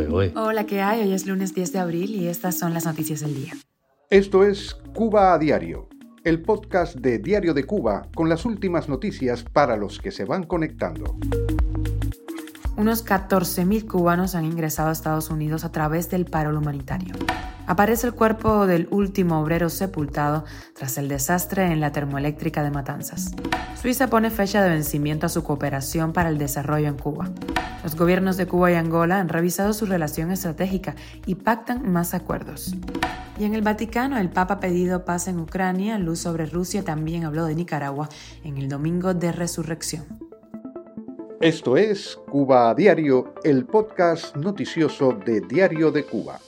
¿eh? 0.00 0.32
Hola, 0.36 0.66
¿qué 0.66 0.80
hay? 0.80 1.02
Hoy 1.02 1.12
es 1.12 1.26
lunes 1.26 1.54
10 1.54 1.72
de 1.72 1.78
abril 1.78 2.10
y 2.14 2.26
estas 2.26 2.58
son 2.58 2.74
las 2.74 2.84
noticias 2.84 3.20
del 3.20 3.34
día. 3.34 3.52
Esto 4.10 4.44
es 4.44 4.74
Cuba 4.94 5.34
a 5.34 5.38
Diario, 5.38 5.88
el 6.24 6.42
podcast 6.42 6.96
de 6.96 7.18
Diario 7.18 7.54
de 7.54 7.64
Cuba 7.64 8.08
con 8.14 8.28
las 8.28 8.44
últimas 8.44 8.88
noticias 8.88 9.44
para 9.44 9.76
los 9.76 9.98
que 9.98 10.10
se 10.10 10.24
van 10.24 10.44
conectando. 10.44 11.16
Unos 12.76 13.06
14.000 13.06 13.86
cubanos 13.86 14.34
han 14.34 14.44
ingresado 14.44 14.88
a 14.88 14.92
Estados 14.92 15.30
Unidos 15.30 15.64
a 15.64 15.70
través 15.70 16.10
del 16.10 16.24
paro 16.24 16.56
humanitario. 16.58 17.14
Aparece 17.66 18.06
el 18.06 18.12
cuerpo 18.12 18.66
del 18.66 18.88
último 18.90 19.40
obrero 19.40 19.70
sepultado 19.70 20.44
tras 20.74 20.98
el 20.98 21.08
desastre 21.08 21.64
en 21.72 21.80
la 21.80 21.92
termoeléctrica 21.92 22.62
de 22.62 22.70
Matanzas. 22.70 23.32
Suiza 23.80 24.08
pone 24.08 24.30
fecha 24.30 24.62
de 24.62 24.68
vencimiento 24.68 25.26
a 25.26 25.30
su 25.30 25.42
cooperación 25.42 26.12
para 26.12 26.28
el 26.28 26.36
desarrollo 26.36 26.88
en 26.88 26.98
Cuba. 26.98 27.30
Los 27.82 27.96
gobiernos 27.96 28.36
de 28.36 28.46
Cuba 28.46 28.70
y 28.70 28.74
Angola 28.74 29.18
han 29.18 29.28
revisado 29.28 29.72
su 29.72 29.86
relación 29.86 30.30
estratégica 30.30 30.94
y 31.26 31.36
pactan 31.36 31.90
más 31.90 32.12
acuerdos. 32.12 32.74
Y 33.38 33.44
en 33.44 33.54
el 33.54 33.62
Vaticano, 33.62 34.18
el 34.18 34.30
Papa 34.30 34.54
ha 34.54 34.60
pedido 34.60 35.04
paz 35.04 35.26
en 35.26 35.40
Ucrania, 35.40 35.98
luz 35.98 36.20
sobre 36.20 36.46
Rusia 36.46 36.84
también 36.84 37.24
habló 37.24 37.46
de 37.46 37.54
Nicaragua 37.54 38.08
en 38.44 38.58
el 38.58 38.68
Domingo 38.68 39.14
de 39.14 39.32
Resurrección. 39.32 40.04
Esto 41.40 41.76
es 41.76 42.16
Cuba 42.30 42.70
a 42.70 42.74
Diario, 42.74 43.34
el 43.42 43.66
podcast 43.66 44.36
noticioso 44.36 45.12
de 45.12 45.40
Diario 45.40 45.90
de 45.90 46.04
Cuba. 46.04 46.38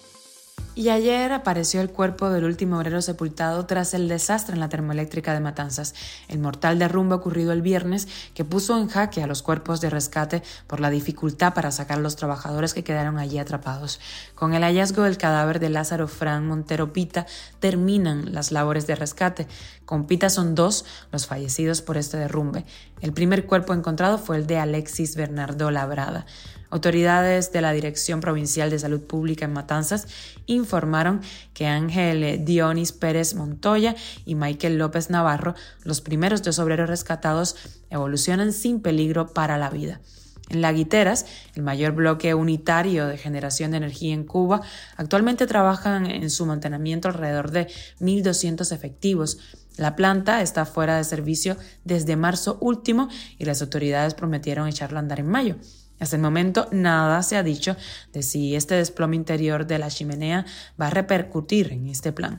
Y 0.78 0.90
ayer 0.90 1.32
apareció 1.32 1.80
el 1.80 1.88
cuerpo 1.88 2.28
del 2.28 2.44
último 2.44 2.76
obrero 2.76 3.00
sepultado 3.00 3.64
tras 3.64 3.94
el 3.94 4.08
desastre 4.08 4.52
en 4.52 4.60
la 4.60 4.68
termoeléctrica 4.68 5.32
de 5.32 5.40
Matanzas, 5.40 5.94
el 6.28 6.38
mortal 6.38 6.78
derrumbe 6.78 7.14
ocurrido 7.14 7.52
el 7.52 7.62
viernes 7.62 8.06
que 8.34 8.44
puso 8.44 8.78
en 8.78 8.88
jaque 8.88 9.22
a 9.22 9.26
los 9.26 9.40
cuerpos 9.40 9.80
de 9.80 9.88
rescate 9.88 10.42
por 10.66 10.80
la 10.80 10.90
dificultad 10.90 11.54
para 11.54 11.70
sacar 11.70 11.96
a 11.96 12.02
los 12.02 12.16
trabajadores 12.16 12.74
que 12.74 12.84
quedaron 12.84 13.16
allí 13.16 13.38
atrapados. 13.38 14.00
Con 14.34 14.52
el 14.52 14.64
hallazgo 14.64 15.04
del 15.04 15.16
cadáver 15.16 15.60
de 15.60 15.70
Lázaro 15.70 16.09
Fran 16.09 16.46
Montero 16.46 16.92
Pita 16.92 17.24
terminan 17.58 18.34
las 18.34 18.52
labores 18.52 18.86
de 18.86 18.96
rescate. 18.96 19.46
Con 19.86 20.06
Pita 20.06 20.29
son 20.29 20.54
dos 20.54 20.84
los 21.10 21.26
fallecidos 21.26 21.80
por 21.80 21.96
este 21.96 22.18
derrumbe. 22.18 22.66
El 23.01 23.14
primer 23.14 23.46
cuerpo 23.46 23.73
encontrado 23.73 24.18
fue 24.18 24.36
el 24.36 24.46
de 24.46 24.58
Alexis 24.58 25.16
Bernardo 25.16 25.70
Labrada. 25.70 26.26
Autoridades 26.70 27.52
de 27.52 27.60
la 27.60 27.72
Dirección 27.72 28.20
Provincial 28.20 28.70
de 28.70 28.78
Salud 28.78 29.00
Pública 29.00 29.45
en 29.45 29.52
Matanzas 29.52 30.09
informaron 30.46 31.20
que 31.54 31.66
Ángel 31.66 32.45
Dionis 32.45 32.92
Pérez 32.92 33.34
Montoya 33.34 33.95
y 34.24 34.34
Michael 34.34 34.78
López 34.78 35.10
Navarro, 35.10 35.54
los 35.84 36.00
primeros 36.00 36.42
dos 36.42 36.58
obreros 36.58 36.88
rescatados, 36.88 37.56
evolucionan 37.90 38.52
sin 38.52 38.80
peligro 38.80 39.32
para 39.32 39.58
la 39.58 39.70
vida. 39.70 40.00
En 40.48 40.60
Laguiteras, 40.60 41.26
el 41.56 41.62
mayor 41.62 41.92
bloque 41.92 42.34
unitario 42.34 43.08
de 43.08 43.18
generación 43.18 43.73
de 43.73 43.78
energía 43.78 44.14
en 44.14 44.24
Cuba, 44.24 44.60
actualmente 44.96 45.46
trabajan 45.46 46.06
en 46.06 46.30
su 46.30 46.46
mantenimiento 46.46 47.08
alrededor 47.08 47.51
de 47.51 47.66
1.200 48.01 48.70
efectivos. 48.73 49.38
La 49.76 49.96
planta 49.96 50.42
está 50.42 50.64
fuera 50.64 50.96
de 50.96 51.04
servicio 51.04 51.56
desde 51.84 52.14
marzo 52.14 52.58
último 52.60 53.08
y 53.38 53.45
las 53.45 53.60
autoridades 53.60 54.14
prometieron 54.14 54.68
echarlo 54.68 54.98
a 54.98 55.01
andar 55.01 55.18
en 55.18 55.28
mayo. 55.28 55.56
Hasta 55.98 56.16
el 56.16 56.22
momento 56.22 56.68
nada 56.72 57.22
se 57.22 57.36
ha 57.36 57.42
dicho 57.42 57.76
de 58.12 58.22
si 58.22 58.54
este 58.54 58.74
desplome 58.74 59.16
interior 59.16 59.66
de 59.66 59.78
la 59.78 59.88
chimenea 59.88 60.44
va 60.80 60.88
a 60.88 60.90
repercutir 60.90 61.72
en 61.72 61.86
este 61.86 62.12
plan. 62.12 62.38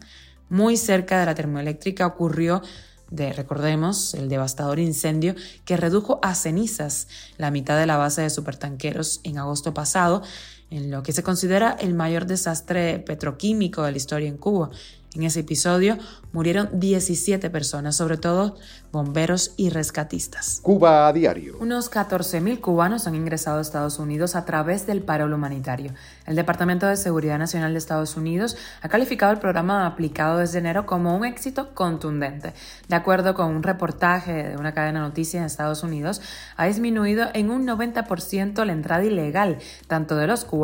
Muy 0.49 0.77
cerca 0.77 1.19
de 1.19 1.25
la 1.25 1.35
termoeléctrica 1.35 2.05
ocurrió 2.05 2.61
de, 3.09 3.33
recordemos, 3.33 4.13
el 4.13 4.29
devastador 4.29 4.79
incendio 4.79 5.35
que 5.65 5.77
redujo 5.77 6.19
a 6.23 6.35
cenizas 6.35 7.07
la 7.37 7.51
mitad 7.51 7.77
de 7.77 7.85
la 7.85 7.97
base 7.97 8.21
de 8.21 8.29
supertanqueros 8.29 9.21
en 9.23 9.37
agosto 9.37 9.73
pasado, 9.73 10.23
en 10.69 10.91
lo 10.91 11.03
que 11.03 11.13
se 11.13 11.23
considera 11.23 11.75
el 11.79 11.93
mayor 11.93 12.25
desastre 12.25 12.99
petroquímico 12.99 13.83
de 13.83 13.91
la 13.91 13.97
historia 13.97 14.27
en 14.27 14.37
Cuba. 14.37 14.69
En 15.15 15.23
ese 15.23 15.39
episodio 15.39 15.97
murieron 16.31 16.69
17 16.79 17.49
personas, 17.49 17.95
sobre 17.95 18.17
todo 18.17 18.55
bomberos 18.91 19.53
y 19.57 19.69
rescatistas. 19.69 20.59
Cuba 20.61 21.07
a 21.07 21.13
diario. 21.13 21.57
Unos 21.59 21.89
14.000 21.89 22.59
cubanos 22.59 23.07
han 23.07 23.15
ingresado 23.15 23.57
a 23.57 23.61
Estados 23.61 23.99
Unidos 23.99 24.35
a 24.35 24.45
través 24.45 24.85
del 24.85 25.01
paro 25.01 25.25
humanitario. 25.25 25.93
El 26.25 26.35
Departamento 26.35 26.85
de 26.85 26.97
Seguridad 26.97 27.39
Nacional 27.39 27.71
de 27.71 27.79
Estados 27.79 28.15
Unidos 28.17 28.57
ha 28.81 28.89
calificado 28.89 29.31
el 29.31 29.39
programa 29.39 29.87
aplicado 29.87 30.39
desde 30.39 30.59
enero 30.59 30.85
como 30.85 31.15
un 31.15 31.25
éxito 31.25 31.73
contundente. 31.73 32.53
De 32.87 32.95
acuerdo 32.95 33.33
con 33.33 33.55
un 33.55 33.63
reportaje 33.63 34.49
de 34.49 34.57
una 34.57 34.73
cadena 34.73 35.01
de 35.01 35.07
noticias 35.07 35.41
en 35.41 35.45
Estados 35.45 35.83
Unidos, 35.83 36.21
ha 36.57 36.65
disminuido 36.65 37.27
en 37.33 37.49
un 37.49 37.65
90% 37.65 38.65
la 38.65 38.73
entrada 38.73 39.03
ilegal, 39.03 39.57
tanto 39.87 40.15
de 40.15 40.27
los 40.27 40.45
cubanos 40.45 40.56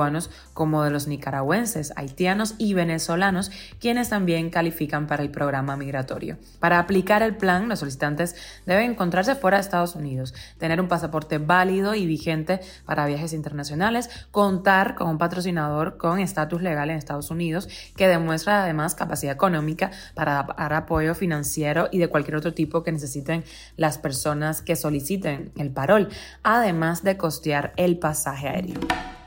como 0.53 0.83
de 0.83 0.91
los 0.91 1.07
nicaragüenses, 1.07 1.93
haitianos 1.95 2.55
y 2.57 2.73
venezolanos, 2.73 3.51
quienes 3.79 4.09
también 4.09 4.49
califican 4.49 5.07
para 5.07 5.23
el 5.23 5.29
programa 5.29 5.77
migratorio. 5.77 6.37
Para 6.59 6.79
aplicar 6.79 7.23
el 7.23 7.35
plan, 7.35 7.69
los 7.69 7.79
solicitantes 7.79 8.35
deben 8.65 8.91
encontrarse 8.91 9.35
fuera 9.35 9.57
de 9.57 9.61
Estados 9.61 9.95
Unidos, 9.95 10.33
tener 10.57 10.79
un 10.79 10.87
pasaporte 10.87 11.37
válido 11.37 11.95
y 11.95 12.05
vigente 12.05 12.59
para 12.85 13.05
viajes 13.05 13.33
internacionales, 13.33 14.09
contar 14.31 14.95
con 14.95 15.09
un 15.09 15.17
patrocinador 15.17 15.97
con 15.97 16.19
estatus 16.19 16.61
legal 16.61 16.89
en 16.89 16.97
Estados 16.97 17.31
Unidos 17.31 17.67
que 17.95 18.07
demuestra 18.07 18.63
además 18.63 18.95
capacidad 18.95 19.33
económica 19.33 19.91
para 20.13 20.43
dar 20.57 20.73
apoyo 20.73 21.15
financiero 21.15 21.89
y 21.91 21.97
de 21.97 22.07
cualquier 22.07 22.37
otro 22.37 22.53
tipo 22.53 22.83
que 22.83 22.91
necesiten 22.91 23.43
las 23.77 23.97
personas 23.97 24.61
que 24.61 24.75
soliciten 24.75 25.51
el 25.57 25.71
parol, 25.71 26.09
además 26.43 27.03
de 27.03 27.17
costear 27.17 27.73
el 27.77 27.97
pasaje 27.99 28.47
aéreo. 28.47 28.79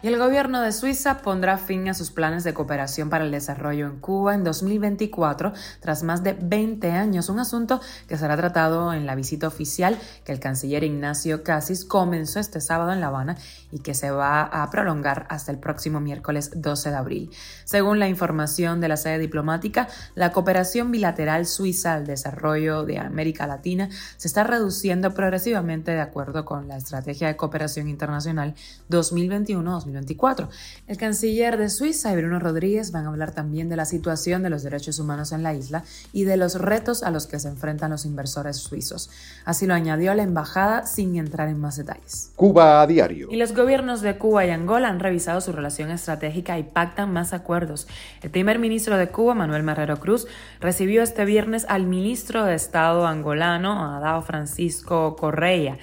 El 0.06 0.18
gobierno 0.18 0.60
de 0.60 0.70
Suiza 0.70 1.18
pondrá 1.18 1.58
fin 1.58 1.88
a 1.88 1.94
sus 1.94 2.12
planes 2.12 2.44
de 2.44 2.54
cooperación 2.54 3.10
para 3.10 3.24
el 3.24 3.32
desarrollo 3.32 3.88
en 3.88 3.98
Cuba 3.98 4.36
en 4.36 4.44
2024, 4.44 5.52
tras 5.80 6.04
más 6.04 6.22
de 6.22 6.34
20 6.40 6.92
años, 6.92 7.28
un 7.28 7.40
asunto 7.40 7.80
que 8.06 8.16
será 8.16 8.36
tratado 8.36 8.92
en 8.92 9.04
la 9.04 9.16
visita 9.16 9.48
oficial 9.48 9.98
que 10.24 10.30
el 10.30 10.38
canciller 10.38 10.84
Ignacio 10.84 11.42
Cassis 11.42 11.84
comenzó 11.84 12.38
este 12.38 12.60
sábado 12.60 12.92
en 12.92 13.00
La 13.00 13.08
Habana 13.08 13.36
y 13.72 13.80
que 13.80 13.94
se 13.94 14.12
va 14.12 14.42
a 14.42 14.70
prolongar 14.70 15.26
hasta 15.28 15.50
el 15.50 15.58
próximo 15.58 15.98
miércoles 15.98 16.52
12 16.54 16.90
de 16.90 16.96
abril. 16.96 17.30
Según 17.64 17.98
la 17.98 18.06
información 18.06 18.80
de 18.80 18.86
la 18.86 18.96
sede 18.96 19.18
diplomática, 19.18 19.88
la 20.14 20.30
cooperación 20.30 20.92
bilateral 20.92 21.46
suiza 21.46 21.94
al 21.94 22.06
desarrollo 22.06 22.84
de 22.84 23.00
América 23.00 23.48
Latina 23.48 23.88
se 24.18 24.28
está 24.28 24.44
reduciendo 24.44 25.14
progresivamente 25.14 25.90
de 25.90 26.00
acuerdo 26.00 26.44
con 26.44 26.68
la 26.68 26.76
Estrategia 26.76 27.26
de 27.26 27.34
Cooperación 27.34 27.88
Internacional 27.88 28.54
2021 28.88 29.74
2024. 29.96 30.48
El 30.86 30.96
canciller 30.96 31.56
de 31.56 31.68
Suiza 31.68 32.12
y 32.12 32.16
Bruno 32.16 32.38
Rodríguez 32.38 32.92
van 32.92 33.06
a 33.06 33.08
hablar 33.08 33.32
también 33.32 33.68
de 33.68 33.76
la 33.76 33.84
situación 33.84 34.42
de 34.42 34.50
los 34.50 34.62
derechos 34.62 34.98
humanos 34.98 35.32
en 35.32 35.42
la 35.42 35.54
isla 35.54 35.84
y 36.12 36.24
de 36.24 36.36
los 36.36 36.60
retos 36.60 37.02
a 37.02 37.10
los 37.10 37.26
que 37.26 37.38
se 37.38 37.48
enfrentan 37.48 37.90
los 37.90 38.04
inversores 38.04 38.56
suizos. 38.56 39.10
Así 39.44 39.66
lo 39.66 39.74
añadió 39.74 40.14
la 40.14 40.22
embajada 40.22 40.86
sin 40.86 41.16
entrar 41.16 41.48
en 41.48 41.60
más 41.60 41.76
detalles. 41.76 42.32
Cuba 42.36 42.82
a 42.82 42.86
diario. 42.86 43.28
Y 43.30 43.36
los 43.36 43.54
gobiernos 43.54 44.00
de 44.00 44.16
Cuba 44.18 44.46
y 44.46 44.50
Angola 44.50 44.88
han 44.88 45.00
revisado 45.00 45.40
su 45.40 45.52
relación 45.52 45.90
estratégica 45.90 46.58
y 46.58 46.62
pactan 46.62 47.12
más 47.12 47.32
acuerdos. 47.32 47.86
El 48.22 48.30
primer 48.30 48.58
ministro 48.58 48.96
de 48.96 49.08
Cuba, 49.08 49.34
Manuel 49.34 49.62
Marrero 49.62 49.98
Cruz, 49.98 50.26
recibió 50.60 51.02
este 51.02 51.24
viernes 51.24 51.66
al 51.68 51.86
ministro 51.86 52.44
de 52.44 52.54
Estado 52.54 53.06
angolano, 53.06 53.96
Adao 53.96 54.22
Francisco 54.22 55.16
Correa. 55.16 55.78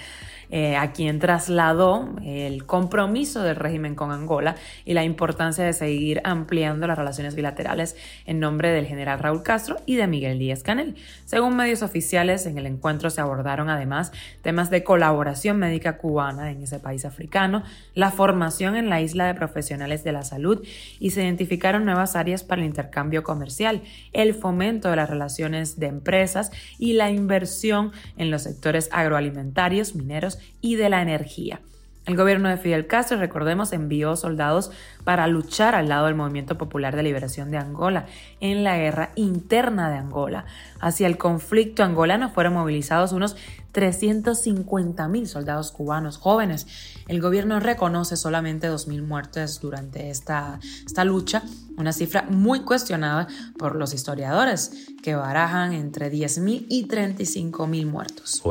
Eh, 0.50 0.76
a 0.76 0.92
quien 0.92 1.20
trasladó 1.20 2.16
el 2.24 2.66
compromiso 2.66 3.42
del 3.42 3.56
régimen 3.56 3.96
con 3.96 4.12
Angola 4.12 4.56
y 4.86 4.94
la 4.94 5.04
importancia 5.04 5.64
de 5.64 5.74
seguir 5.74 6.22
ampliando 6.24 6.86
las 6.86 6.98
relaciones 6.98 7.36
bilaterales 7.36 7.96
en 8.26 8.40
nombre 8.40 8.70
del 8.70 8.86
general 8.86 9.20
Raúl 9.20 9.42
Castro 9.42 9.78
y 9.86 9.96
de 9.96 10.06
Miguel 10.08 10.40
Díaz 10.40 10.62
Canel. 10.62 10.96
Según 11.26 11.56
medios 11.56 11.82
oficiales, 11.82 12.46
en 12.46 12.58
el 12.58 12.68
encuentro 12.68 13.10
se 13.10 13.22
abordaron 13.22 13.70
además 13.70 14.12
temas 14.42 14.70
de 14.70 14.84
colaboración 14.84 15.58
médica 15.58 15.98
cubana 15.98 16.52
en 16.52 16.62
ese 16.62 16.80
país 16.80 17.06
africano, 17.06 17.64
la 17.96 18.12
formación 18.12 18.76
en 18.76 18.90
la 18.90 19.02
isla 19.02 19.26
de 19.26 19.34
profesionales 19.34 20.04
de 20.04 20.12
la 20.12 20.24
salud 20.24 20.64
y 21.00 21.12
se 21.12 21.24
identificaron 21.24 21.86
nuevas 21.86 22.16
áreas 22.16 22.44
para 22.44 22.62
el 22.62 22.68
intercambio 22.68 23.24
comercial, 23.24 23.82
el 24.12 24.34
fomento 24.34 24.90
de 24.90 24.98
las 24.98 25.10
relaciones 25.10 25.80
de 25.80 25.88
empresas 25.88 26.52
y 26.78 26.94
la 26.94 27.10
inversión 27.10 27.92
en 28.18 28.30
los 28.30 28.44
sectores 28.44 28.90
agroalimentarios, 28.92 29.96
mineros 29.96 30.40
y 30.62 30.76
de 30.76 30.90
la 30.90 31.02
energía. 31.02 31.60
El 32.06 32.18
gobierno 32.18 32.50
de 32.50 32.58
Fidel 32.58 32.86
Castro, 32.86 33.18
recordemos, 33.18 33.72
envió 33.72 34.18
soldados 34.18 34.72
para 35.06 35.26
luchar 35.28 35.74
al 35.74 35.88
lado 35.88 36.08
del 36.08 36.16
Movimiento 36.16 36.58
Popular 36.58 36.98
de 36.98 37.04
Liberación 37.04 37.50
de 37.50 37.58
Angola 37.58 38.08
en 38.42 38.66
la 38.66 38.78
guerra 38.78 39.12
interna 39.16 39.90
de 39.90 40.00
Angola. 40.00 40.44
Hacia 40.82 41.08
el 41.08 41.18
conflicto 41.18 41.82
angolano 41.82 42.30
fueron 42.30 42.56
movilizados 42.56 43.14
unos 43.14 43.38
350 43.74 45.08
mil 45.10 45.28
soldados 45.28 45.72
cubanos 45.72 46.18
jóvenes. 46.18 46.68
El 47.08 47.20
gobierno 47.20 47.60
reconoce 47.60 48.16
solamente 48.16 48.72
2.000 48.72 49.04
muertes 49.04 49.60
durante 49.60 50.10
esta, 50.10 50.60
esta 50.86 51.04
lucha, 51.04 51.44
una 51.78 51.92
cifra 51.92 52.26
muy 52.30 52.62
cuestionada 52.62 53.28
por 53.58 53.76
los 53.76 53.94
historiadores, 53.94 54.88
que 55.02 55.16
barajan 55.16 55.74
entre 55.74 56.12
10.000 56.12 56.68
y 56.70 56.88
35.000 56.88 57.86
muertos. 57.86 58.42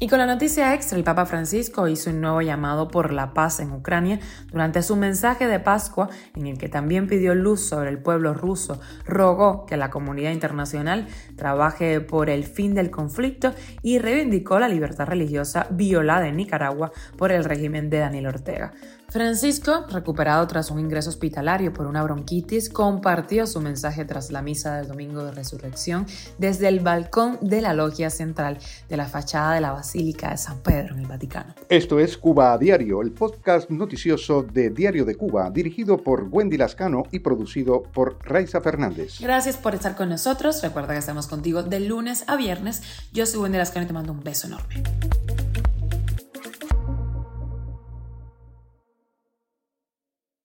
Y 0.00 0.08
con 0.08 0.18
la 0.18 0.26
noticia 0.26 0.74
extra, 0.74 0.98
el 0.98 1.04
Papa 1.04 1.24
Francisco 1.24 1.88
hizo 1.88 2.10
un 2.10 2.20
nuevo 2.20 2.42
llamado 2.42 2.88
por 2.88 3.12
la 3.12 3.32
paz 3.32 3.60
en 3.60 3.72
Ucrania 3.72 4.20
durante 4.52 4.82
su 4.82 4.96
mensaje 4.96 5.46
de 5.46 5.60
Pascua, 5.60 6.10
en 6.34 6.46
el 6.46 6.58
que 6.58 6.68
también 6.68 7.06
pidió 7.06 7.34
luz 7.34 7.60
sobre 7.60 7.90
el 7.90 7.98
pueblo 7.98 8.34
ruso, 8.34 8.80
rogó 9.06 9.64
que 9.66 9.76
la 9.76 9.90
comunidad 9.90 10.32
internacional 10.32 11.06
trabaje 11.36 12.00
por 12.00 12.28
el 12.28 12.44
fin 12.44 12.74
del 12.74 12.90
conflicto 12.90 13.54
y 13.82 13.98
reivindicó 13.98 14.58
la 14.64 14.74
libertad 14.74 15.06
religiosa 15.06 15.66
violada 15.70 16.26
en 16.26 16.36
Nicaragua 16.36 16.90
por 17.16 17.32
el 17.32 17.44
régimen 17.44 17.90
de 17.90 17.98
Daniel 17.98 18.28
Ortega. 18.28 18.72
Francisco, 19.14 19.84
recuperado 19.90 20.44
tras 20.48 20.72
un 20.72 20.80
ingreso 20.80 21.08
hospitalario 21.08 21.72
por 21.72 21.86
una 21.86 22.02
bronquitis, 22.02 22.68
compartió 22.68 23.46
su 23.46 23.60
mensaje 23.60 24.04
tras 24.04 24.32
la 24.32 24.42
misa 24.42 24.76
del 24.76 24.88
Domingo 24.88 25.22
de 25.22 25.30
Resurrección 25.30 26.06
desde 26.38 26.66
el 26.66 26.80
balcón 26.80 27.38
de 27.40 27.60
la 27.60 27.74
logia 27.74 28.10
central 28.10 28.58
de 28.88 28.96
la 28.96 29.06
fachada 29.06 29.54
de 29.54 29.60
la 29.60 29.70
Basílica 29.70 30.30
de 30.30 30.36
San 30.36 30.58
Pedro 30.60 30.94
en 30.94 31.02
el 31.02 31.06
Vaticano. 31.06 31.54
Esto 31.68 32.00
es 32.00 32.16
Cuba 32.16 32.54
a 32.54 32.58
Diario, 32.58 33.02
el 33.02 33.12
podcast 33.12 33.70
noticioso 33.70 34.42
de 34.42 34.70
Diario 34.70 35.04
de 35.04 35.14
Cuba, 35.14 35.48
dirigido 35.50 35.98
por 35.98 36.26
Wendy 36.28 36.56
Lascano 36.56 37.04
y 37.12 37.20
producido 37.20 37.82
por 37.82 38.18
Raiza 38.20 38.60
Fernández. 38.60 39.20
Gracias 39.20 39.56
por 39.56 39.76
estar 39.76 39.94
con 39.94 40.08
nosotros. 40.08 40.60
Recuerda 40.60 40.94
que 40.94 40.98
estamos 40.98 41.28
contigo 41.28 41.62
de 41.62 41.78
lunes 41.78 42.24
a 42.26 42.34
viernes. 42.34 42.82
Yo 43.12 43.26
soy 43.26 43.42
Wendy 43.42 43.58
Lascano 43.58 43.84
y 43.84 43.86
te 43.86 43.92
mando 43.92 44.12
un 44.12 44.24
beso 44.24 44.48
enorme. 44.54 45.03